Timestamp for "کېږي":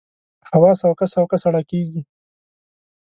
1.71-2.01